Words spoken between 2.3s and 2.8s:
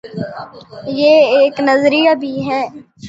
ہے